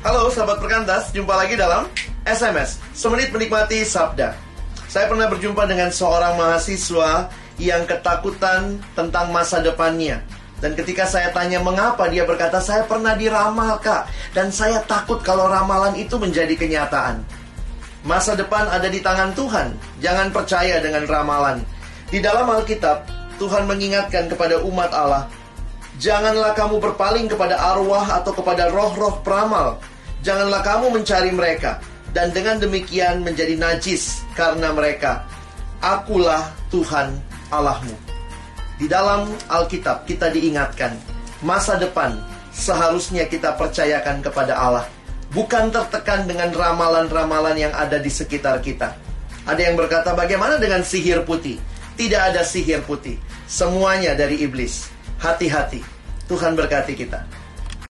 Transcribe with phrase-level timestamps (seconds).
[0.00, 1.84] Halo sahabat perkantas, jumpa lagi dalam
[2.24, 4.32] SMS Semenit Menikmati Sabda
[4.88, 7.28] Saya pernah berjumpa dengan seorang mahasiswa
[7.60, 10.24] yang ketakutan tentang masa depannya
[10.60, 14.12] dan ketika saya tanya mengapa, dia berkata, saya pernah diramal kak.
[14.36, 17.24] Dan saya takut kalau ramalan itu menjadi kenyataan.
[18.04, 19.72] Masa depan ada di tangan Tuhan.
[20.04, 21.64] Jangan percaya dengan ramalan.
[22.12, 23.08] Di dalam Alkitab,
[23.40, 25.32] Tuhan mengingatkan kepada umat Allah,
[26.00, 29.76] Janganlah kamu berpaling kepada arwah atau kepada roh-roh peramal.
[30.24, 31.76] Janganlah kamu mencari mereka.
[32.16, 35.28] Dan dengan demikian menjadi najis karena mereka.
[35.84, 37.20] Akulah Tuhan
[37.52, 37.92] Allahmu.
[38.80, 40.96] Di dalam Alkitab kita diingatkan
[41.44, 42.16] masa depan
[42.48, 44.88] seharusnya kita percayakan kepada Allah.
[45.36, 48.96] Bukan tertekan dengan ramalan-ramalan yang ada di sekitar kita.
[49.44, 51.60] Ada yang berkata bagaimana dengan sihir putih?
[52.00, 53.20] Tidak ada sihir putih.
[53.44, 54.88] Semuanya dari iblis.
[55.20, 55.84] Hati-hati.
[56.24, 57.39] Tuhan berkati kita.